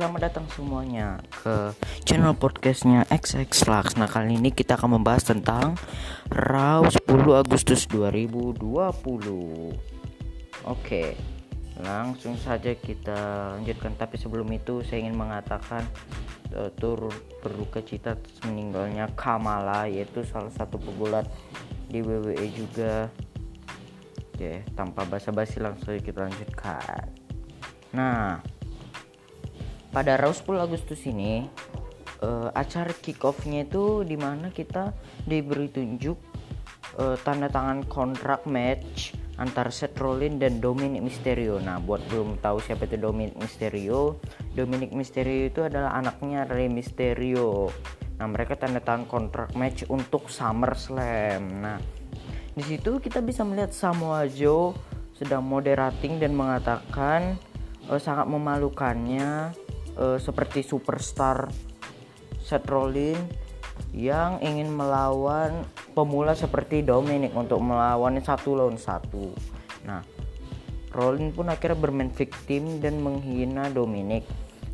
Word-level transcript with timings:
selamat 0.00 0.32
datang 0.32 0.48
semuanya 0.56 1.20
ke 1.28 1.76
channel 2.08 2.32
podcastnya 2.32 3.04
XX 3.12 3.52
Lux. 3.68 4.00
Nah 4.00 4.08
kali 4.08 4.40
ini 4.40 4.48
kita 4.48 4.80
akan 4.80 4.96
membahas 4.96 5.28
tentang 5.28 5.76
RAW 6.32 6.88
10 6.88 7.04
Agustus 7.36 7.84
2020 7.84 8.64
Oke 10.64 11.04
langsung 11.84 12.32
saja 12.40 12.72
kita 12.72 13.52
lanjutkan. 13.60 13.92
Tapi 14.00 14.16
sebelum 14.16 14.48
itu 14.56 14.80
saya 14.88 15.04
ingin 15.04 15.20
mengatakan 15.20 15.84
uh, 16.56 16.72
turut 16.80 17.12
berduka 17.44 17.84
cita 17.84 18.16
meninggalnya 18.48 19.04
Kamala 19.12 19.84
Yaitu 19.84 20.24
salah 20.24 20.48
satu 20.48 20.80
pegulat 20.80 21.28
di 21.92 22.00
WWE 22.00 22.48
juga. 22.56 23.12
Oke 24.32 24.64
tanpa 24.72 25.04
basa-basi 25.04 25.60
langsung 25.60 25.92
kita 26.00 26.24
lanjutkan. 26.24 27.04
Nah 27.92 28.40
pada 29.90 30.14
Raw 30.18 30.30
10 30.30 30.66
Agustus 30.66 31.02
ini 31.06 31.46
uh, 32.22 32.48
acara 32.54 32.94
kick 32.94 33.22
off-nya 33.26 33.66
itu 33.66 34.06
di 34.06 34.14
mana 34.14 34.54
kita 34.54 34.94
diberi 35.26 35.66
tunjuk 35.70 36.18
uh, 36.98 37.16
tanda 37.20 37.50
tangan 37.50 37.84
kontrak 37.90 38.46
match 38.46 39.14
antara 39.40 39.72
Seth 39.72 39.96
Rollins 39.96 40.36
dan 40.36 40.60
Dominic 40.60 41.00
Mysterio. 41.00 41.56
Nah, 41.58 41.80
buat 41.80 42.04
belum 42.12 42.44
tahu 42.44 42.60
siapa 42.60 42.84
itu 42.84 43.00
Dominic 43.00 43.40
Mysterio, 43.40 44.20
Dominic 44.52 44.92
Mysterio 44.92 45.48
itu 45.48 45.64
adalah 45.64 45.96
anaknya 45.96 46.44
Rey 46.44 46.68
Mysterio. 46.68 47.72
Nah, 48.20 48.28
mereka 48.28 48.60
tanda 48.60 48.84
tangan 48.84 49.08
kontrak 49.08 49.56
match 49.56 49.88
untuk 49.88 50.28
SummerSlam. 50.28 51.40
Nah, 51.64 51.80
di 52.52 52.62
situ 52.68 53.00
kita 53.00 53.24
bisa 53.24 53.40
melihat 53.48 53.72
Samoa 53.72 54.28
Joe 54.28 54.76
sedang 55.16 55.40
moderating 55.40 56.20
dan 56.20 56.36
mengatakan 56.36 57.40
uh, 57.88 57.96
sangat 57.96 58.28
memalukannya 58.28 59.56
uh, 59.98 60.18
seperti 60.20 60.62
superstar 60.62 61.50
Seth 62.42 62.66
Rollins 62.66 63.18
yang 63.90 64.38
ingin 64.44 64.70
melawan 64.70 65.64
pemula 65.96 66.36
seperti 66.36 66.84
Dominic 66.84 67.32
untuk 67.32 67.58
melawan 67.64 68.20
satu 68.20 68.54
lawan 68.54 68.76
satu. 68.76 69.32
Nah, 69.88 70.04
Rollins 70.92 71.32
pun 71.32 71.48
akhirnya 71.48 71.78
bermain 71.78 72.12
victim 72.12 72.82
dan 72.82 73.00
menghina 73.00 73.70
Dominic 73.70 74.26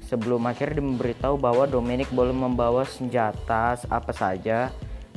sebelum 0.07 0.47
akhirnya 0.47 0.81
memberitahu 0.81 1.37
bahwa 1.37 1.67
Dominic 1.67 2.09
boleh 2.15 2.33
membawa 2.33 2.87
senjata 2.87 3.75
apa 3.91 4.13
saja 4.15 4.71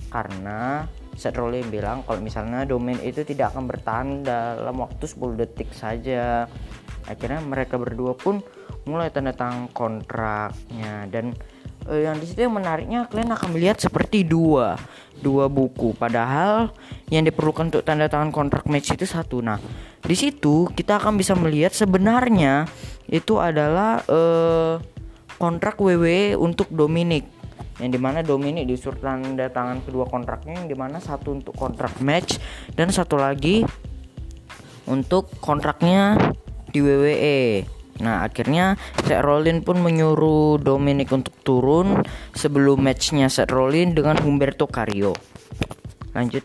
karena 0.10 0.90
Seth 1.20 1.36
Rollins 1.36 1.68
bilang 1.68 2.02
kalau 2.08 2.24
misalnya 2.24 2.64
Dominic 2.64 3.04
itu 3.04 3.22
tidak 3.28 3.54
akan 3.54 3.68
bertahan 3.68 4.08
dalam 4.24 4.76
waktu 4.80 5.04
10 5.04 5.36
detik 5.36 5.70
saja. 5.76 6.48
Akhirnya 7.10 7.42
mereka 7.42 7.82
berdua 7.82 8.14
pun 8.14 8.46
mulai 8.86 9.10
tanda 9.10 9.34
tangan 9.34 9.66
kontraknya. 9.74 11.10
Dan 11.10 11.34
uh, 11.90 12.00
yang 12.00 12.22
di 12.22 12.30
situ 12.30 12.46
yang 12.46 12.54
menariknya 12.54 13.10
kalian 13.10 13.34
akan 13.34 13.50
melihat 13.58 13.82
seperti 13.82 14.22
dua 14.22 14.78
dua 15.20 15.50
buku. 15.52 15.98
Padahal 15.98 16.72
yang 17.10 17.26
diperlukan 17.26 17.74
untuk 17.74 17.84
tanda 17.84 18.06
tangan 18.06 18.30
kontrak 18.30 18.70
match 18.70 18.94
itu 18.94 19.10
satu. 19.10 19.42
Nah 19.42 19.60
di 20.00 20.16
situ 20.16 20.70
kita 20.72 21.02
akan 21.02 21.18
bisa 21.20 21.36
melihat 21.36 21.76
sebenarnya 21.76 22.70
itu 23.10 23.42
adalah 23.42 24.06
uh, 24.08 24.80
kontrak 25.42 25.76
WWE 25.82 26.38
untuk 26.38 26.70
Dominic. 26.70 27.26
Yang 27.80 27.92
di 27.96 28.00
mana 28.00 28.20
Dominic 28.20 28.68
disuruh 28.68 29.00
tanda 29.00 29.48
tangan 29.48 29.80
kedua 29.84 30.04
kontraknya 30.08 30.64
yang 30.64 30.68
di 30.68 30.76
mana 30.76 31.00
satu 31.00 31.32
untuk 31.32 31.56
kontrak 31.56 32.00
match 32.04 32.36
dan 32.76 32.92
satu 32.92 33.16
lagi 33.16 33.64
untuk 34.84 35.32
kontraknya 35.40 36.20
di 36.70 36.80
WWE 36.82 37.80
Nah 38.00 38.24
akhirnya 38.24 38.80
Seth 39.04 39.24
Rollins 39.24 39.64
pun 39.64 39.84
menyuruh 39.84 40.60
Dominic 40.60 41.12
untuk 41.12 41.36
turun 41.44 42.00
sebelum 42.32 42.80
matchnya 42.80 43.28
Seth 43.28 43.52
Rollins 43.52 43.96
dengan 43.96 44.16
Humberto 44.24 44.66
Carrillo. 44.72 45.16
Lanjut. 46.16 46.44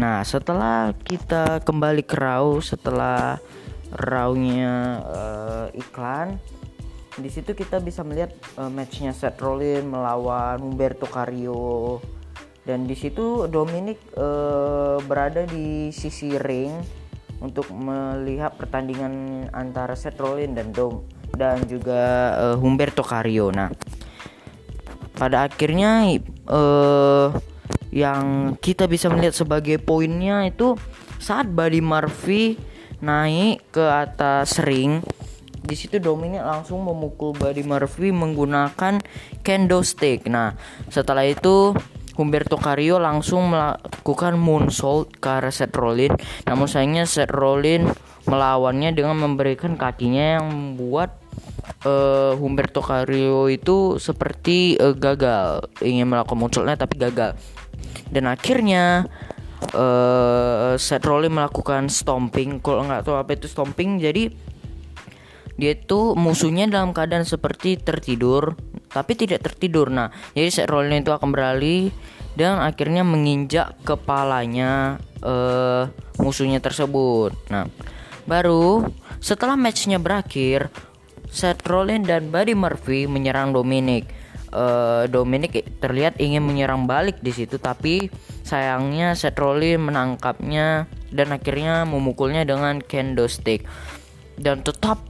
Nah 0.00 0.24
setelah 0.24 0.96
kita 0.96 1.60
kembali 1.64 2.02
ke 2.08 2.16
Raw 2.16 2.60
setelah 2.64 3.36
Raw-nya 3.88 5.00
uh, 5.00 5.66
iklan, 5.72 6.36
di 7.16 7.32
situ 7.32 7.56
kita 7.56 7.80
bisa 7.80 8.04
melihat 8.04 8.36
uh, 8.60 8.68
matchnya 8.68 9.16
Seth 9.16 9.40
Rollins 9.40 9.84
melawan 9.84 10.60
Humberto 10.60 11.08
Carrillo 11.08 12.04
dan 12.68 12.84
di 12.84 12.92
situ 12.92 13.48
Dominic 13.48 13.96
uh, 14.20 15.00
berada 15.08 15.48
di 15.48 15.88
sisi 15.88 16.36
ring 16.36 16.76
untuk 17.38 17.70
melihat 17.70 18.54
pertandingan 18.58 19.46
antara 19.54 19.94
Seth 19.94 20.18
Rollins 20.18 20.54
dan 20.54 20.74
Dom 20.74 21.06
dan 21.34 21.62
juga 21.70 22.34
uh, 22.34 22.56
Humberto 22.58 23.06
Carrillo. 23.06 23.54
Nah, 23.54 23.70
pada 25.14 25.46
akhirnya 25.46 26.06
uh, 26.50 27.30
yang 27.94 28.54
kita 28.58 28.90
bisa 28.90 29.08
melihat 29.08 29.34
sebagai 29.34 29.78
poinnya 29.78 30.44
itu 30.44 30.74
saat 31.18 31.48
Buddy 31.48 31.82
Murphy 31.82 32.58
naik 32.98 33.70
ke 33.70 33.84
atas 33.86 34.58
ring 34.58 34.98
di 35.68 35.76
situ 35.76 36.00
Dominic 36.00 36.40
langsung 36.40 36.80
memukul 36.80 37.36
Buddy 37.36 37.60
Murphy 37.60 38.08
menggunakan 38.08 39.04
kendo 39.44 39.84
stick. 39.84 40.24
Nah, 40.24 40.56
setelah 40.88 41.28
itu 41.28 41.76
Humberto 42.18 42.58
Carrillo 42.58 42.98
langsung 42.98 43.54
melakukan 43.54 44.34
moonsault 44.34 45.22
ke 45.22 45.28
arah 45.30 45.54
Seth 45.54 45.78
Rollins. 45.78 46.18
Namun 46.42 46.66
sayangnya 46.66 47.06
Seth 47.06 47.30
Rollins 47.30 47.94
melawannya 48.26 48.90
dengan 48.90 49.22
memberikan 49.22 49.78
kakinya 49.78 50.42
yang 50.42 50.50
membuat 50.50 51.14
uh, 51.86 52.34
Humberto 52.34 52.82
Carrillo 52.82 53.46
itu 53.46 54.02
seperti 54.02 54.74
uh, 54.82 54.98
gagal 54.98 55.70
ingin 55.78 56.10
melakukan 56.10 56.36
moonsaultnya 56.42 56.74
tapi 56.74 56.98
gagal. 56.98 57.38
Dan 58.10 58.26
akhirnya 58.26 59.06
uh, 59.78 60.74
Seth 60.74 61.06
Rollins 61.06 61.38
melakukan 61.38 61.86
stomping. 61.86 62.58
Kalau 62.58 62.82
nggak 62.82 63.06
tahu 63.06 63.14
apa 63.14 63.38
itu 63.38 63.46
stomping, 63.46 64.02
jadi 64.02 64.34
dia 65.58 65.74
itu 65.74 66.14
musuhnya 66.14 66.70
dalam 66.70 66.94
keadaan 66.94 67.26
seperti 67.26 67.76
tertidur 67.82 68.54
tapi 68.88 69.12
tidak 69.14 69.44
tertidur. 69.44 69.92
Nah, 69.92 70.08
jadi 70.32 70.48
Seth 70.48 70.70
Rollins 70.72 71.04
itu 71.04 71.12
akan 71.12 71.28
beralih 71.28 71.92
dan 72.38 72.62
akhirnya 72.62 73.04
menginjak 73.04 73.76
kepalanya 73.84 74.96
uh, 75.20 75.90
musuhnya 76.22 76.62
tersebut. 76.62 77.36
Nah, 77.52 77.68
baru 78.24 78.88
setelah 79.20 79.58
matchnya 79.58 80.00
berakhir, 80.00 80.72
Seth 81.28 81.66
Rollins 81.68 82.08
dan 82.08 82.32
Buddy 82.32 82.56
Murphy 82.56 83.04
menyerang 83.04 83.52
Dominic. 83.52 84.08
Uh, 84.48 85.04
Dominic 85.12 85.60
terlihat 85.76 86.16
ingin 86.16 86.40
menyerang 86.40 86.88
balik 86.88 87.20
di 87.20 87.36
situ, 87.36 87.60
tapi 87.60 88.08
sayangnya 88.46 89.12
Seth 89.12 89.36
Rollins 89.36 89.84
menangkapnya 89.92 90.88
dan 91.12 91.28
akhirnya 91.36 91.84
memukulnya 91.84 92.48
dengan 92.48 92.80
kendo 92.80 93.28
stick. 93.28 93.68
Dan 94.38 94.62
tetap 94.62 95.02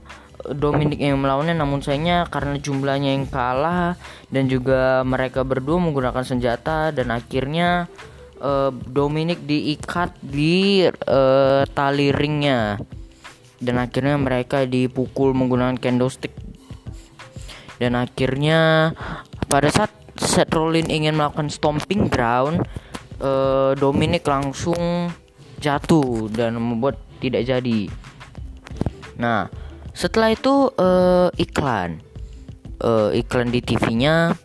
Dominic 0.46 1.02
yang 1.02 1.18
melawannya 1.18 1.58
namun 1.58 1.82
sayangnya 1.82 2.30
karena 2.30 2.54
jumlahnya 2.62 3.10
yang 3.18 3.26
kalah 3.26 3.98
dan 4.30 4.46
juga 4.46 5.02
mereka 5.02 5.42
berdua 5.42 5.82
menggunakan 5.82 6.22
senjata 6.22 6.94
dan 6.94 7.10
akhirnya 7.10 7.90
uh, 8.38 8.70
Dominic 8.70 9.42
diikat 9.44 10.14
di 10.22 10.86
uh, 10.86 11.62
tali 11.74 12.14
ringnya. 12.14 12.78
Dan 13.58 13.82
akhirnya 13.82 14.14
mereka 14.14 14.62
dipukul 14.62 15.34
menggunakan 15.34 15.74
candlestick. 15.82 16.30
Dan 17.82 17.98
akhirnya 17.98 18.94
pada 19.50 19.66
saat 19.66 19.90
Seth 20.18 20.54
Rollins 20.54 20.90
ingin 20.90 21.18
melakukan 21.18 21.50
stomping 21.50 22.06
ground 22.06 22.62
uh, 23.22 23.74
Dominic 23.74 24.26
langsung 24.26 25.10
jatuh 25.58 26.30
dan 26.30 26.58
membuat 26.58 26.98
tidak 27.18 27.46
jadi. 27.46 27.90
Nah 29.18 29.50
setelah 29.98 30.30
itu 30.30 30.70
uh, 30.78 31.26
iklan. 31.34 31.98
Uh, 32.78 33.10
iklan 33.10 33.50
di 33.50 33.58
TV-nya 33.58 34.38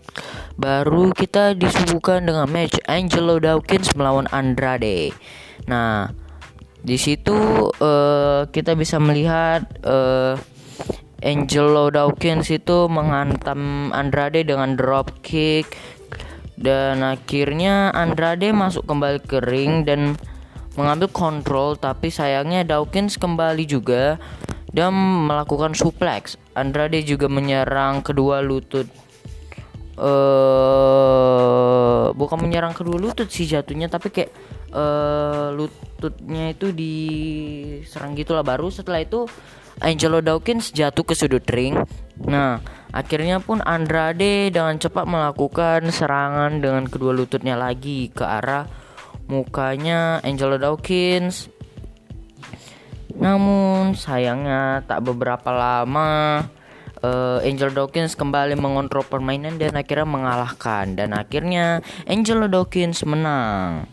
baru 0.58 1.14
kita 1.14 1.54
disuguhkan 1.54 2.26
dengan 2.26 2.50
match 2.50 2.82
Angelo 2.90 3.38
Dawkins 3.38 3.94
melawan 3.94 4.26
Andrade. 4.34 5.14
Nah 5.70 6.10
di 6.82 6.98
situ 6.98 7.70
uh, 7.70 8.50
kita 8.50 8.74
bisa 8.74 8.98
melihat 8.98 9.70
uh, 9.86 10.34
Angelo 11.22 11.94
Dawkins 11.94 12.50
itu 12.50 12.90
menghantam 12.90 13.94
Andrade 13.94 14.42
dengan 14.42 14.74
drop 14.74 15.22
kick. 15.22 15.78
Dan 16.58 17.06
akhirnya 17.06 17.94
Andrade 17.94 18.50
masuk 18.50 18.90
kembali 18.90 19.22
ke 19.26 19.38
ring 19.46 19.86
dan 19.86 20.18
mengambil 20.74 21.08
kontrol. 21.14 21.80
Tapi 21.80 22.10
sayangnya 22.10 22.66
Dawkins 22.66 23.16
kembali 23.16 23.64
juga 23.70 24.20
dan 24.74 24.98
melakukan 25.30 25.78
suplex. 25.78 26.42
Andrade 26.58 27.06
juga 27.06 27.30
menyerang 27.30 28.02
kedua 28.02 28.42
lutut. 28.42 28.90
uh, 29.94 32.10
bukan 32.18 32.42
menyerang 32.42 32.74
kedua 32.74 32.98
lutut 32.98 33.30
sih 33.30 33.46
jatuhnya 33.46 33.86
tapi 33.86 34.10
kayak 34.10 34.34
uh, 34.74 35.54
lututnya 35.54 36.50
itu 36.50 36.74
diserang 36.74 38.18
gitulah 38.18 38.42
baru 38.42 38.74
setelah 38.74 39.06
itu 39.06 39.30
Angelo 39.86 40.18
Dawkins 40.18 40.74
jatuh 40.74 41.06
ke 41.06 41.14
sudut 41.14 41.46
ring. 41.46 41.78
Nah, 42.26 42.58
Akhirnya 42.94 43.42
pun 43.42 43.58
Andrade 43.66 44.54
dengan 44.54 44.78
cepat 44.78 45.10
melakukan 45.10 45.90
serangan 45.90 46.62
dengan 46.62 46.86
kedua 46.86 47.10
lututnya 47.10 47.58
lagi 47.58 48.14
ke 48.14 48.22
arah 48.22 48.70
mukanya 49.26 50.22
Angelo 50.22 50.62
Dawkins. 50.62 51.50
Namun 53.14 53.94
sayangnya 53.94 54.82
tak 54.90 55.06
beberapa 55.06 55.54
lama 55.54 56.42
uh, 57.04 57.40
Angel 57.44 57.70
Dawkins 57.70 58.18
kembali 58.18 58.58
mengontrol 58.58 59.06
permainan 59.06 59.60
dan 59.60 59.76
akhirnya 59.78 60.08
mengalahkan 60.08 60.98
dan 60.98 61.14
akhirnya 61.14 61.84
Angelo 62.10 62.50
Dawkins 62.50 63.04
menang. 63.06 63.86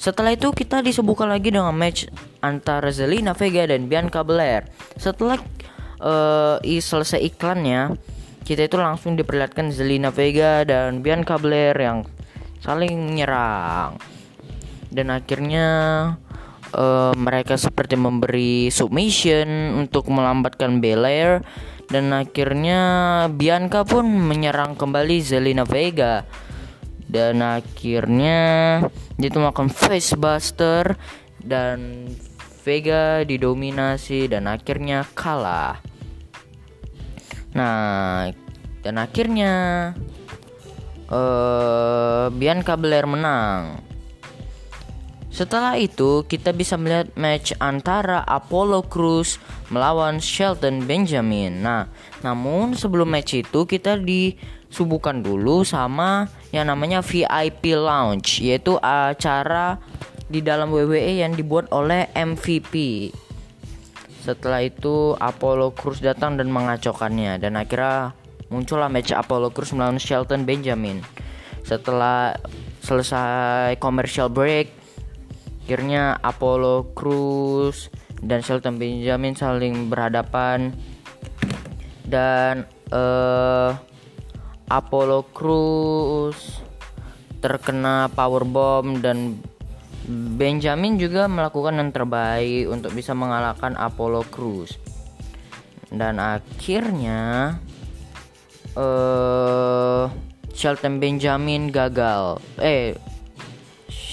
Setelah 0.00 0.32
itu 0.32 0.48
kita 0.56 0.80
disebutkan 0.80 1.28
lagi 1.28 1.52
dengan 1.52 1.76
match 1.76 2.08
antara 2.40 2.88
Zelina 2.88 3.36
Vega 3.36 3.68
dan 3.68 3.84
Bianca 3.84 4.24
Belair. 4.24 4.64
Setelah 4.96 5.36
uh, 6.00 6.56
selesai 6.64 7.20
iklannya, 7.20 8.00
kita 8.48 8.64
itu 8.64 8.80
langsung 8.80 9.20
diperlihatkan 9.20 9.68
Zelina 9.68 10.08
Vega 10.08 10.64
dan 10.64 11.04
Bianca 11.04 11.36
Belair 11.36 11.76
yang 11.76 12.08
saling 12.64 13.12
menyerang. 13.12 14.00
Dan 14.88 15.12
akhirnya 15.12 15.68
uh, 16.74 17.12
mereka 17.16 17.58
seperti 17.58 17.98
memberi 17.98 18.68
submission 18.70 19.78
untuk 19.78 20.10
melambatkan 20.10 20.78
Belair 20.78 21.42
dan 21.90 22.14
akhirnya 22.14 22.80
Bianca 23.32 23.82
pun 23.82 24.06
menyerang 24.06 24.78
kembali 24.78 25.18
Zelina 25.22 25.66
Vega 25.66 26.22
dan 27.10 27.42
akhirnya 27.42 28.40
melakukan 29.18 29.68
facebuster 29.74 30.94
dan 31.42 32.06
Vega 32.60 33.24
didominasi 33.26 34.30
dan 34.30 34.46
akhirnya 34.46 35.02
kalah. 35.16 35.80
Nah, 37.56 38.30
dan 38.84 38.94
akhirnya 39.00 39.52
uh, 41.10 42.30
Bianca 42.30 42.78
Belair 42.78 43.08
menang. 43.10 43.89
Setelah 45.30 45.78
itu, 45.78 46.26
kita 46.26 46.50
bisa 46.50 46.74
melihat 46.74 47.06
match 47.14 47.54
antara 47.62 48.26
Apollo 48.26 48.90
Crews 48.90 49.38
melawan 49.70 50.18
Shelton 50.18 50.82
Benjamin. 50.82 51.62
Nah, 51.62 51.86
namun 52.26 52.74
sebelum 52.74 53.06
match 53.06 53.38
itu 53.38 53.62
kita 53.62 53.94
disubuhkan 53.94 55.22
dulu 55.22 55.62
sama 55.62 56.26
yang 56.50 56.66
namanya 56.66 56.98
VIP 56.98 57.78
Lounge, 57.78 58.42
yaitu 58.42 58.74
acara 58.82 59.78
di 60.26 60.42
dalam 60.42 60.74
WWE 60.74 61.22
yang 61.22 61.38
dibuat 61.38 61.70
oleh 61.70 62.10
MVP. 62.14 63.10
Setelah 64.26 64.66
itu 64.66 65.14
Apollo 65.16 65.78
Crews 65.78 66.02
datang 66.02 66.36
dan 66.36 66.50
mengacaukannya 66.50 67.38
dan 67.40 67.54
akhirnya 67.56 68.12
muncullah 68.50 68.90
match 68.90 69.14
Apollo 69.14 69.54
Crews 69.54 69.72
melawan 69.72 69.96
Shelton 69.96 70.42
Benjamin. 70.42 71.00
Setelah 71.64 72.34
selesai 72.82 73.78
commercial 73.78 74.26
break, 74.26 74.79
akhirnya 75.70 76.18
Apollo 76.18 76.98
Crews 76.98 77.94
dan 78.18 78.42
Shelton 78.42 78.74
Benjamin 78.74 79.38
saling 79.38 79.86
berhadapan. 79.86 80.74
Dan 82.02 82.66
uh, 82.90 83.78
Apollo 84.66 85.30
Crews 85.30 86.58
terkena 87.38 88.10
power 88.10 88.42
bomb 88.42 88.98
dan 88.98 89.38
Benjamin 90.10 90.98
juga 90.98 91.30
melakukan 91.30 91.78
yang 91.78 91.94
terbaik 91.94 92.66
untuk 92.66 92.90
bisa 92.90 93.14
mengalahkan 93.14 93.78
Apollo 93.78 94.26
Crews 94.26 94.74
dan 95.94 96.18
akhirnya 96.18 97.54
uh, 98.74 100.10
Shelton 100.50 100.98
Benjamin 100.98 101.70
gagal. 101.70 102.42
Eh 102.58 103.09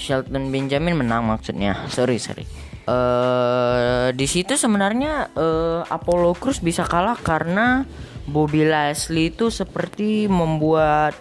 Shelton 0.08 0.48
Benjamin 0.48 0.96
menang 0.96 1.28
maksudnya. 1.28 1.84
Sorry 1.92 2.16
sorry. 2.16 2.48
Uh, 2.88 4.08
di 4.16 4.24
situ 4.24 4.56
sebenarnya 4.56 5.28
uh, 5.36 5.84
Apollo 5.84 6.40
Cruz 6.40 6.64
bisa 6.64 6.88
kalah 6.88 7.20
karena 7.20 7.84
Bobby 8.24 8.64
Lashley 8.64 9.28
itu 9.28 9.52
seperti 9.52 10.24
membuat 10.24 11.12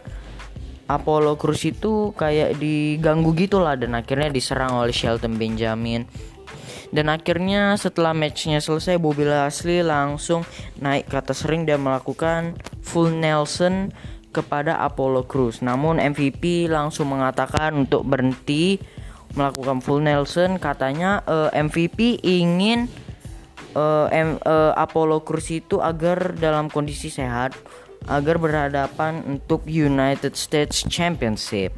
Apollo 0.88 1.36
Cruz 1.36 1.68
itu 1.68 2.16
kayak 2.16 2.56
diganggu 2.56 3.36
gitulah 3.36 3.76
dan 3.76 4.00
akhirnya 4.00 4.32
diserang 4.32 4.80
oleh 4.80 4.96
Shelton 4.96 5.36
Benjamin. 5.36 6.08
Dan 6.88 7.12
akhirnya 7.12 7.76
setelah 7.76 8.16
matchnya 8.16 8.64
selesai 8.64 8.96
Bobby 8.96 9.28
Lashley 9.28 9.84
langsung 9.84 10.48
naik 10.80 11.12
ke 11.12 11.20
atas 11.20 11.44
ring 11.44 11.68
dan 11.68 11.84
melakukan 11.84 12.56
full 12.80 13.12
Nelson 13.12 13.92
kepada 14.38 14.78
Apollo 14.86 15.26
Cruz. 15.26 15.66
Namun 15.66 15.98
MVP 15.98 16.70
langsung 16.70 17.10
mengatakan 17.10 17.74
untuk 17.74 18.06
berhenti 18.06 18.78
melakukan 19.34 19.82
full 19.82 20.06
Nelson. 20.06 20.62
Katanya 20.62 21.26
uh, 21.26 21.50
eh, 21.50 21.66
MVP 21.66 22.22
ingin 22.22 22.86
uh, 23.74 24.06
M, 24.14 24.38
uh, 24.46 24.78
Apollo 24.78 25.26
Cruz 25.26 25.50
itu 25.50 25.82
agar 25.82 26.38
dalam 26.38 26.70
kondisi 26.70 27.10
sehat, 27.10 27.58
agar 28.06 28.38
berhadapan 28.38 29.26
untuk 29.26 29.66
United 29.66 30.38
States 30.38 30.86
Championship. 30.86 31.74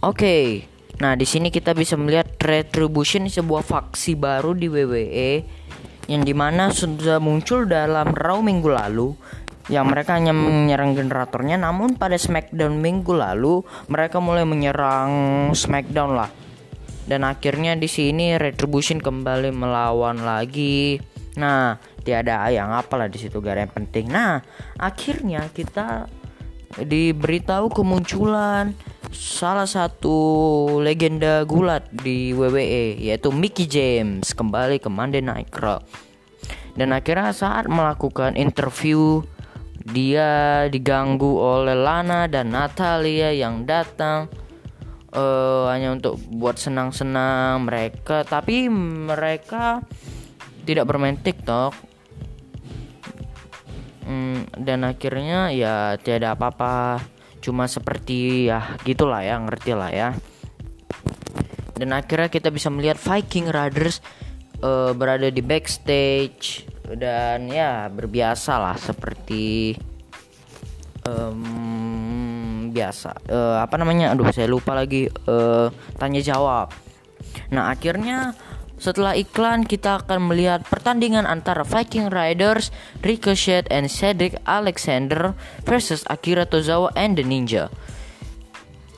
Oke. 0.00 0.16
Okay. 0.16 0.46
Nah, 1.00 1.18
di 1.18 1.26
sini 1.26 1.50
kita 1.50 1.74
bisa 1.74 1.98
melihat 1.98 2.30
Retribution 2.38 3.26
sebuah 3.26 3.66
faksi 3.66 4.14
baru 4.14 4.54
di 4.54 4.70
WWE 4.70 5.30
yang 6.06 6.22
di 6.22 6.34
mana 6.34 6.70
sudah 6.70 7.22
muncul 7.22 7.66
dalam 7.66 8.10
Raw 8.14 8.38
minggu 8.38 8.70
lalu 8.70 9.14
yang 9.70 9.86
mereka 9.86 10.18
hanya 10.18 10.34
menyerang 10.34 10.98
generatornya 10.98 11.54
namun 11.54 11.94
pada 11.94 12.18
Smackdown 12.18 12.82
minggu 12.82 13.14
lalu 13.14 13.62
mereka 13.86 14.18
mulai 14.18 14.42
menyerang 14.42 15.10
Smackdown 15.54 16.18
lah. 16.18 16.30
Dan 17.02 17.26
akhirnya 17.26 17.74
di 17.74 17.90
sini 17.90 18.38
Retribution 18.38 19.02
kembali 19.02 19.50
melawan 19.54 20.22
lagi. 20.22 20.98
Nah 21.38 21.78
tiada 22.02 22.50
yang 22.50 22.74
apalah 22.74 23.06
di 23.06 23.18
situ 23.18 23.38
gak 23.38 23.54
ada 23.54 23.62
yang 23.66 23.74
penting. 23.74 24.06
Nah 24.10 24.42
akhirnya 24.78 25.46
kita 25.54 26.10
diberitahu 26.78 27.68
kemunculan 27.68 28.72
salah 29.12 29.68
satu 29.68 30.16
legenda 30.80 31.44
gulat 31.44 31.84
di 31.92 32.32
WWE 32.32 32.96
yaitu 32.96 33.28
Mickey 33.28 33.68
James 33.68 34.32
kembali 34.32 34.80
ke 34.80 34.88
Monday 34.88 35.20
Night 35.20 35.52
Raw. 35.52 35.78
Dan 36.72 36.96
akhirnya 36.96 37.36
saat 37.36 37.68
melakukan 37.68 38.32
interview 38.32 39.20
dia 39.82 40.64
diganggu 40.70 41.38
oleh 41.42 41.74
Lana 41.74 42.30
dan 42.30 42.54
Natalia 42.54 43.34
yang 43.34 43.66
datang 43.66 44.30
uh, 45.10 45.66
hanya 45.70 45.94
untuk 45.94 46.18
buat 46.30 46.56
senang-senang 46.58 47.66
mereka. 47.66 48.22
Tapi 48.22 48.70
mereka 48.70 49.82
tidak 50.62 50.86
bermain 50.86 51.18
TikTok. 51.18 51.74
Hmm, 54.02 54.46
dan 54.58 54.86
akhirnya 54.86 55.50
ya 55.54 55.98
tidak 55.98 56.38
apa-apa. 56.38 57.02
Cuma 57.42 57.66
seperti 57.66 58.46
ya 58.46 58.78
gitulah 58.86 59.22
ya 59.22 59.38
ngerti 59.42 59.72
lah 59.74 59.90
ya. 59.90 60.10
Dan 61.74 61.90
akhirnya 61.90 62.30
kita 62.30 62.54
bisa 62.54 62.70
melihat 62.70 62.94
Viking 62.94 63.50
Riders 63.50 63.98
uh, 64.62 64.94
berada 64.94 65.26
di 65.26 65.42
backstage 65.42 66.71
dan 66.96 67.48
ya 67.48 67.88
berbiasa 67.88 68.58
lah 68.60 68.76
seperti 68.76 69.76
um, 71.06 72.70
biasa. 72.72 73.10
Uh, 73.28 73.56
apa 73.60 73.74
namanya? 73.78 74.12
Aduh 74.12 74.28
saya 74.32 74.48
lupa 74.48 74.72
lagi. 74.72 75.08
Uh, 75.28 75.68
tanya 76.00 76.20
jawab. 76.24 76.72
Nah 77.52 77.72
akhirnya 77.72 78.34
setelah 78.82 79.14
iklan 79.14 79.62
kita 79.62 80.02
akan 80.02 80.26
melihat 80.26 80.66
pertandingan 80.66 81.22
antara 81.22 81.62
Viking 81.62 82.10
Riders, 82.10 82.74
Ricochet, 82.98 83.70
and 83.70 83.86
Cedric 83.86 84.42
Alexander 84.42 85.38
versus 85.62 86.02
Akira 86.10 86.50
Tozawa 86.50 86.90
and 86.98 87.14
the 87.14 87.22
Ninja. 87.22 87.70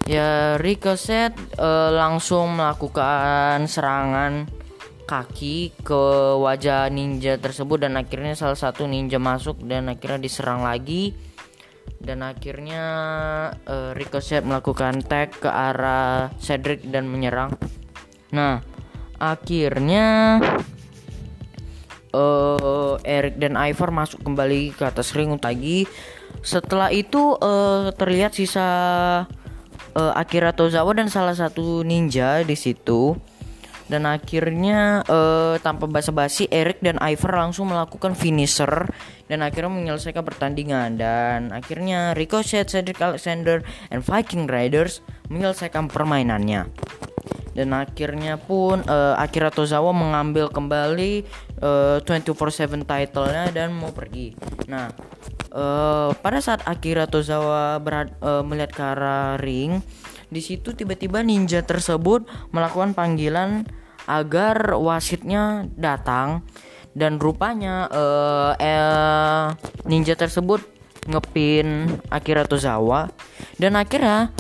Ya 0.09 0.57
Ricochet 0.57 1.37
uh, 1.61 1.93
langsung 1.93 2.57
melakukan 2.57 3.69
serangan 3.69 4.49
kaki 5.05 5.77
ke 5.85 6.03
wajah 6.41 6.89
ninja 6.89 7.37
tersebut 7.37 7.85
dan 7.85 8.01
akhirnya 8.01 8.33
salah 8.33 8.57
satu 8.57 8.89
ninja 8.89 9.21
masuk 9.21 9.61
dan 9.65 9.93
akhirnya 9.93 10.21
diserang 10.25 10.65
lagi 10.65 11.13
dan 12.01 12.21
akhirnya 12.21 12.85
uh, 13.65 13.93
Ricochet 13.97 14.45
melakukan 14.45 15.01
tag 15.05 15.33
ke 15.33 15.49
arah 15.49 16.33
Cedric 16.37 16.85
dan 16.89 17.09
menyerang. 17.09 17.57
Nah, 18.33 18.61
akhirnya 19.17 20.37
uh, 22.13 22.95
Eric 23.03 23.41
dan 23.41 23.57
Ivar 23.57 23.89
masuk 23.89 24.21
kembali 24.21 24.77
ke 24.77 24.85
atas 24.85 25.17
ring 25.17 25.33
lagi. 25.41 25.89
Setelah 26.45 26.93
itu 26.93 27.41
uh, 27.41 27.89
terlihat 27.97 28.37
sisa 28.37 28.69
uh, 29.97 30.13
Akira 30.13 30.53
Tozawa 30.53 30.93
dan 30.93 31.09
salah 31.09 31.33
satu 31.33 31.81
ninja 31.81 32.45
di 32.45 32.57
situ 32.59 33.17
dan 33.89 34.09
akhirnya 34.09 35.05
uh, 35.05 35.61
tanpa 35.61 35.85
basa-basi 35.85 36.49
Eric 36.49 36.81
dan 36.81 36.97
Ivar 37.01 37.37
langsung 37.37 37.69
melakukan 37.69 38.17
finisher 38.17 38.89
dan 39.29 39.45
akhirnya 39.45 39.73
menyelesaikan 39.73 40.25
pertandingan 40.25 40.97
dan 40.97 41.53
akhirnya 41.53 42.17
Ricochet, 42.17 42.69
Cedric 42.69 43.01
Alexander, 43.01 43.61
and 43.93 44.01
Viking 44.01 44.49
Riders 44.49 45.05
menyelesaikan 45.29 45.93
permainannya 45.93 46.69
dan 47.55 47.71
akhirnya 47.71 48.35
pun 48.37 48.83
uh, 48.85 49.15
Akira 49.17 49.49
Tozawa 49.49 49.95
mengambil 49.95 50.51
kembali 50.51 51.23
uh, 51.63 52.03
24/7 52.03 52.83
title-nya 52.83 53.55
dan 53.55 53.71
mau 53.71 53.95
pergi. 53.95 54.35
Nah, 54.67 54.91
uh, 55.55 56.11
pada 56.19 56.43
saat 56.43 56.67
Akira 56.67 57.07
Tozawa 57.07 57.79
berad, 57.79 58.11
uh, 58.21 58.43
melihat 58.43 58.75
ke 58.75 58.83
arah 58.83 59.39
ring, 59.39 59.81
di 60.35 60.43
situ 60.43 60.75
tiba-tiba 60.75 61.23
ninja 61.23 61.63
tersebut 61.63 62.27
melakukan 62.51 62.91
panggilan 62.99 63.63
agar 64.11 64.75
wasitnya 64.75 65.71
datang. 65.79 66.43
Dan 66.95 67.19
rupanya 67.19 67.91
uh, 67.91 68.55
eh, 68.55 69.51
ninja 69.91 70.15
tersebut 70.15 70.63
ngepin 71.11 71.91
Akira 72.07 72.47
Tozawa. 72.47 73.11
Dan 73.59 73.75
akhirnya 73.75 74.31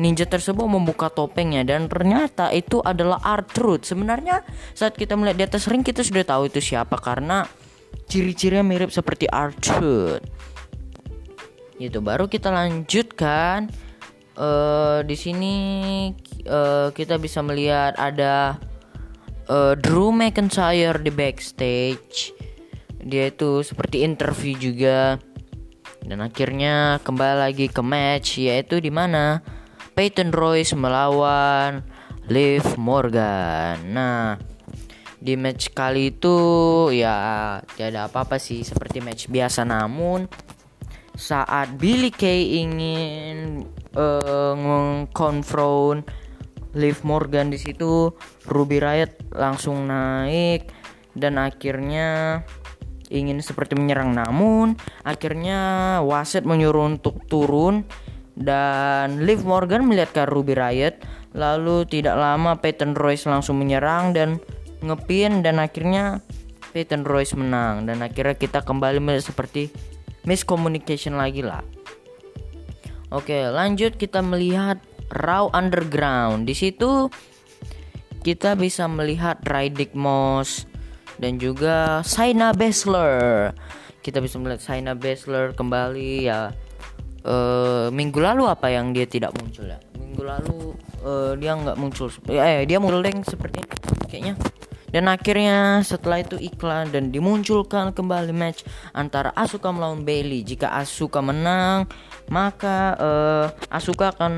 ninja 0.00 0.24
tersebut 0.24 0.64
membuka 0.64 1.12
topengnya. 1.12 1.60
Dan 1.60 1.92
ternyata 1.92 2.52
itu 2.56 2.80
adalah 2.80 3.20
R-Truth. 3.20 3.84
Sebenarnya 3.84 4.40
saat 4.72 4.96
kita 4.96 5.12
melihat 5.12 5.36
di 5.36 5.44
atas 5.44 5.68
ring 5.68 5.84
kita 5.84 6.00
sudah 6.00 6.24
tahu 6.24 6.48
itu 6.48 6.60
siapa. 6.60 6.96
Karena 6.96 7.44
ciri-cirinya 8.08 8.64
mirip 8.64 8.88
seperti 8.88 9.28
R-Truth. 9.28 10.24
Itu 11.76 12.00
baru 12.00 12.32
kita 12.32 12.48
lanjutkan 12.48 13.68
uh, 14.40 14.98
di 15.04 15.16
sini 15.16 15.54
uh, 16.48 16.88
kita 16.90 17.20
bisa 17.20 17.44
melihat 17.44 17.92
ada 18.00 18.56
uh, 19.52 19.76
Drew 19.76 20.10
McIntyre 20.10 20.96
di 21.04 21.12
backstage. 21.12 22.32
Dia 23.00 23.28
itu 23.28 23.60
seperti 23.60 24.02
interview 24.02 24.56
juga. 24.56 25.20
Dan 26.00 26.24
akhirnya 26.24 26.98
kembali 27.04 27.36
lagi 27.44 27.66
ke 27.68 27.84
match 27.84 28.40
yaitu 28.40 28.80
di 28.80 28.88
mana 28.88 29.44
Peyton 29.92 30.32
Royce 30.32 30.72
melawan 30.72 31.84
Liv 32.32 32.64
Morgan. 32.80 33.76
Nah, 33.92 34.40
di 35.20 35.36
match 35.36 35.76
kali 35.76 36.16
itu 36.16 36.36
ya 36.96 37.60
tidak 37.76 38.08
apa-apa 38.08 38.40
sih 38.40 38.64
seperti 38.64 39.04
match 39.04 39.28
biasa 39.28 39.68
namun 39.68 40.24
saat 41.20 41.76
Billy 41.76 42.08
Kay 42.08 42.64
ingin 42.64 43.68
uh, 43.96 44.54
mengkonfront 44.54 46.06
Liv 46.78 47.02
Morgan 47.02 47.50
di 47.50 47.58
situ 47.58 48.14
Ruby 48.46 48.78
Riot 48.78 49.34
langsung 49.34 49.90
naik 49.90 50.70
dan 51.18 51.38
akhirnya 51.42 52.40
ingin 53.10 53.42
seperti 53.42 53.74
menyerang. 53.74 54.14
Namun 54.14 54.78
akhirnya 55.02 55.98
wasit 56.06 56.46
menyuruh 56.46 56.86
untuk 56.86 57.26
turun 57.26 57.82
dan 58.38 59.26
Liv 59.26 59.42
Morgan 59.42 59.90
melihat 59.90 60.14
ke 60.14 60.22
Ruby 60.30 60.54
Riot 60.54 61.02
lalu 61.34 61.86
tidak 61.86 62.18
lama 62.18 62.58
Peyton 62.58 62.94
Royce 62.94 63.26
langsung 63.26 63.58
menyerang 63.58 64.14
dan 64.14 64.38
ngepin 64.82 65.42
dan 65.42 65.58
akhirnya 65.58 66.22
Peyton 66.70 67.02
Royce 67.02 67.34
menang. 67.34 67.90
Dan 67.90 68.06
akhirnya 68.06 68.38
kita 68.38 68.62
kembali 68.62 69.02
seperti 69.18 69.74
miscommunication 70.22 71.18
lagi 71.18 71.42
lah 71.42 71.79
Oke, 73.10 73.42
lanjut 73.50 73.98
kita 73.98 74.22
melihat 74.22 74.78
Raw 75.10 75.50
Underground. 75.50 76.46
Di 76.46 76.54
situ 76.54 77.10
kita 78.22 78.54
bisa 78.54 78.86
melihat 78.86 79.42
Rydick 79.42 79.98
Moss 79.98 80.70
dan 81.18 81.42
juga 81.42 82.06
Saina 82.06 82.54
Baszler. 82.54 83.50
Kita 83.98 84.22
bisa 84.22 84.38
melihat 84.38 84.62
Saina 84.62 84.94
Baszler 84.94 85.50
kembali 85.58 86.30
ya. 86.30 86.54
Uh, 87.20 87.92
minggu 87.92 88.16
lalu 88.16 88.48
apa 88.48 88.72
yang 88.72 88.94
dia 88.94 89.04
tidak 89.10 89.34
muncul 89.36 89.66
ya? 89.66 89.82
Minggu 89.98 90.22
lalu 90.22 90.58
uh, 91.02 91.34
dia 91.34 91.58
nggak 91.58 91.76
muncul. 91.82 92.06
Eh 92.30 92.62
dia 92.62 92.78
muncul 92.78 93.02
deng 93.02 93.26
seperti 93.26 93.60
kayaknya 94.06 94.38
dan 94.90 95.06
akhirnya 95.06 95.82
setelah 95.86 96.22
itu 96.22 96.36
iklan 96.38 96.90
dan 96.90 97.14
dimunculkan 97.14 97.94
kembali 97.94 98.34
match 98.34 98.66
antara 98.94 99.30
Asuka 99.38 99.70
melawan 99.70 100.02
Bailey. 100.02 100.42
Jika 100.42 100.74
Asuka 100.74 101.22
menang, 101.22 101.86
maka 102.30 102.94
uh, 102.98 103.46
Asuka 103.70 104.14
akan 104.14 104.32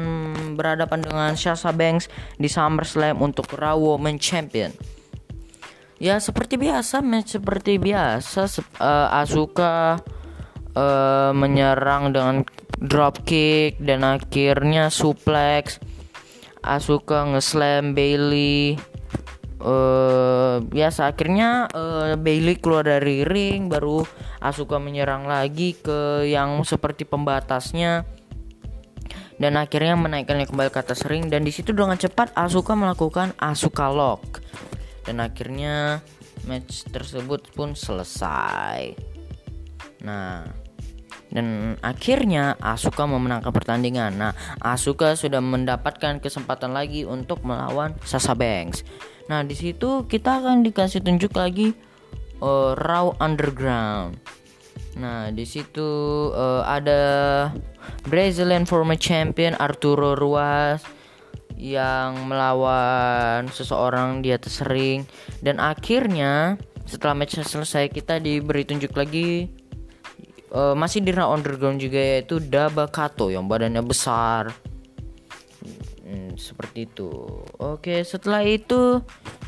berhadapan 0.57 1.01
dengan 1.05 1.33
Sasha 1.37 1.73
Banks 1.73 2.13
di 2.37 2.49
SummerSlam 2.49 3.21
untuk 3.21 3.49
Raw 3.57 3.77
Women 3.77 4.21
Champion. 4.21 4.73
Ya 6.03 6.19
seperti 6.19 6.59
biasa 6.59 6.99
match 6.99 7.39
seperti 7.39 7.79
biasa 7.79 8.51
uh, 8.83 9.23
Asuka 9.23 10.03
uh, 10.75 11.31
menyerang 11.31 12.11
dengan 12.11 12.43
dropkick 12.83 13.79
dan 13.79 14.03
akhirnya 14.03 14.91
suplex. 14.91 15.79
Asuka 16.63 17.27
ngeslam 17.27 17.95
Bailey 17.95 18.79
uh, 19.63 20.57
biasa 20.61 21.15
akhirnya 21.15 21.71
uh, 21.71 22.19
Bailey 22.19 22.59
keluar 22.59 22.85
dari 22.85 23.23
ring 23.23 23.71
baru 23.71 24.03
Asuka 24.43 24.83
menyerang 24.83 25.25
lagi 25.31 25.79
ke 25.79 26.27
yang 26.27 26.59
seperti 26.67 27.07
pembatasnya 27.07 28.03
dan 29.39 29.59
akhirnya 29.59 29.95
menaikkannya 29.99 30.47
kembali 30.51 30.71
ke 30.71 30.81
atas 30.83 31.07
ring 31.07 31.31
dan 31.31 31.47
di 31.47 31.55
situ 31.55 31.71
dengan 31.71 31.95
cepat 31.95 32.35
Asuka 32.35 32.75
melakukan 32.75 33.33
Asuka 33.39 33.89
Lock 33.89 34.43
dan 35.07 35.23
akhirnya 35.23 36.03
match 36.47 36.87
tersebut 36.91 37.55
pun 37.55 37.79
selesai 37.79 38.99
nah 40.03 40.63
dan 41.33 41.81
akhirnya 41.81 42.61
Asuka 42.61 43.09
memenangkan 43.09 43.51
pertandingan. 43.51 44.13
Nah, 44.21 44.33
Asuka 44.61 45.17
sudah 45.17 45.41
mendapatkan 45.41 46.21
kesempatan 46.21 46.77
lagi 46.77 47.09
untuk 47.09 47.41
melawan 47.43 47.97
Sasha 48.05 48.37
Banks. 48.37 48.85
Nah, 49.33 49.41
di 49.49 49.57
situ 49.57 50.05
kita 50.05 50.45
akan 50.45 50.61
dikasih 50.61 51.01
tunjuk 51.01 51.33
lagi 51.33 51.73
uh, 52.45 52.77
Raw 52.77 53.17
Underground. 53.17 54.21
Nah, 55.01 55.33
di 55.33 55.49
situ 55.49 55.89
uh, 56.37 56.61
ada 56.69 57.01
Brazilian 58.05 58.69
former 58.69 59.01
champion 59.01 59.57
Arturo 59.57 60.13
Ruas 60.13 60.85
yang 61.57 62.29
melawan 62.29 63.49
seseorang 63.49 64.21
di 64.21 64.37
atas 64.37 64.61
ring 64.69 65.09
dan 65.41 65.65
akhirnya 65.65 66.61
setelah 66.85 67.17
match 67.17 67.41
selesai 67.41 67.89
kita 67.89 68.21
diberi 68.21 68.69
tunjuk 68.69 68.93
lagi 68.93 69.49
uh, 70.53 70.77
masih 70.77 71.01
di 71.01 71.09
Raw 71.09 71.33
Underground 71.33 71.81
juga 71.81 72.21
yaitu 72.21 72.37
Daba 72.37 72.85
Kato 72.85 73.33
yang 73.33 73.49
badannya 73.49 73.81
besar 73.81 74.53
Hmm, 76.13 76.37
seperti 76.37 76.85
itu. 76.93 77.09
Oke, 77.57 78.05
setelah 78.05 78.45
itu 78.45 79.01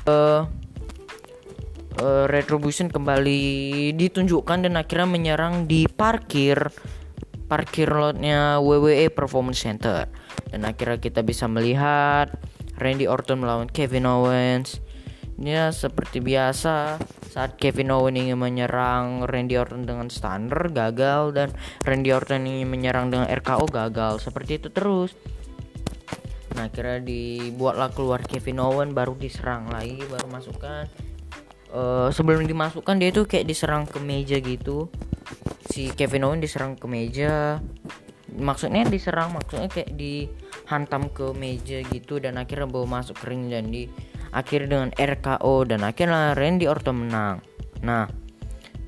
uh, 0.08 0.42
uh, 2.00 2.24
Retribution 2.24 2.88
kembali 2.88 3.92
ditunjukkan 3.92 4.64
dan 4.64 4.80
akhirnya 4.80 5.04
menyerang 5.04 5.68
di 5.68 5.84
parkir 5.84 6.72
parkir 7.44 7.92
lotnya 7.92 8.64
WWE 8.64 9.12
Performance 9.12 9.60
Center. 9.60 10.08
Dan 10.48 10.64
akhirnya 10.64 10.96
kita 10.96 11.20
bisa 11.20 11.44
melihat 11.52 12.32
Randy 12.80 13.04
Orton 13.04 13.44
melawan 13.44 13.68
Kevin 13.68 14.08
Owens. 14.08 14.80
Ya 15.36 15.68
seperti 15.68 16.24
biasa 16.24 16.96
saat 17.28 17.58
Kevin 17.60 17.92
Owens 17.92 18.16
ingin 18.16 18.40
menyerang 18.40 19.28
Randy 19.28 19.60
Orton 19.60 19.84
dengan 19.84 20.08
standar 20.08 20.72
gagal 20.72 21.36
dan 21.36 21.52
Randy 21.84 22.14
Orton 22.14 22.48
ingin 22.48 22.72
menyerang 22.72 23.12
dengan 23.12 23.28
RKO 23.28 23.68
gagal. 23.68 24.24
Seperti 24.24 24.64
itu 24.64 24.72
terus. 24.72 25.12
Nah 26.54 26.70
kira 26.70 27.02
dibuatlah 27.02 27.90
keluar 27.90 28.22
Kevin 28.22 28.62
Owen 28.62 28.90
baru 28.94 29.18
diserang 29.18 29.68
lagi 29.70 29.98
baru 30.06 30.26
masukkan. 30.30 30.86
Uh, 31.74 32.06
sebelum 32.14 32.46
dimasukkan 32.46 33.02
dia 33.02 33.10
tuh 33.10 33.26
kayak 33.26 33.50
diserang 33.50 33.82
ke 33.84 33.98
meja 33.98 34.38
gitu. 34.38 34.86
Si 35.66 35.90
Kevin 35.90 36.30
Owen 36.30 36.38
diserang 36.38 36.78
ke 36.78 36.86
meja. 36.86 37.58
Maksudnya 38.34 38.86
diserang 38.86 39.34
maksudnya 39.34 39.70
kayak 39.70 39.94
dihantam 39.94 41.10
ke 41.10 41.34
meja 41.34 41.82
gitu 41.90 42.18
dan 42.18 42.38
akhirnya 42.38 42.66
bawa 42.66 43.02
masuk 43.02 43.18
ke 43.18 43.30
ring 43.30 43.46
dan 43.50 43.70
di 43.70 43.86
akhir 44.34 44.66
dengan 44.66 44.90
RKO 44.94 45.54
dan 45.70 45.86
akhirnya 45.86 46.34
Randy 46.34 46.66
Orton 46.66 47.06
menang. 47.06 47.38
Nah 47.82 48.06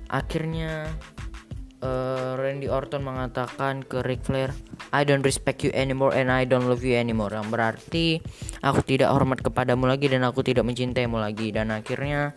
akhirnya 0.07 0.87
uh, 1.83 2.39
Randy 2.39 2.69
Orton 2.71 3.05
mengatakan 3.05 3.85
ke 3.85 4.01
Ric 4.05 4.25
Flair, 4.25 4.53
I 4.93 5.03
don't 5.05 5.25
respect 5.25 5.65
you 5.67 5.73
anymore 5.75 6.15
and 6.15 6.33
I 6.33 6.49
don't 6.49 6.69
love 6.69 6.85
you 6.85 6.97
anymore. 6.97 7.33
Yang 7.33 7.49
berarti 7.53 8.07
aku 8.63 8.81
tidak 8.87 9.13
hormat 9.13 9.43
kepadamu 9.43 9.89
lagi 9.91 10.09
dan 10.09 10.25
aku 10.25 10.41
tidak 10.47 10.65
mencintaimu 10.65 11.21
lagi. 11.21 11.53
Dan 11.53 11.75
akhirnya 11.75 12.33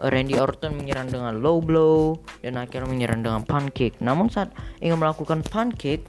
uh, 0.00 0.08
Randy 0.08 0.38
Orton 0.38 0.78
menyerang 0.78 1.10
dengan 1.10 1.36
low 1.40 1.60
blow 1.60 2.20
dan 2.40 2.56
akhirnya 2.60 2.88
menyerang 2.88 3.20
dengan 3.20 3.42
pancake. 3.44 4.00
Namun 4.00 4.32
saat 4.32 4.54
ingin 4.80 4.96
melakukan 4.96 5.44
pancake 5.44 6.06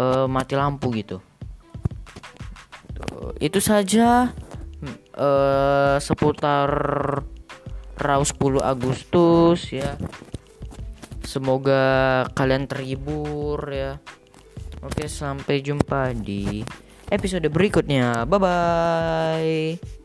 uh, 0.00 0.26
mati 0.26 0.54
lampu 0.56 0.90
gitu. 0.96 1.18
Itu 3.40 3.58
saja 3.64 4.28
uh, 5.16 5.96
seputar 5.96 6.68
Raus 8.00 8.32
10 8.32 8.64
Agustus 8.64 9.60
ya 9.76 10.00
semoga 11.30 11.82
kalian 12.34 12.66
terhibur 12.66 13.62
ya. 13.70 14.02
Oke 14.82 15.06
sampai 15.06 15.62
jumpa 15.62 16.10
di 16.10 16.66
episode 17.06 17.46
berikutnya. 17.46 18.26
Bye 18.26 18.40
bye 18.42 19.99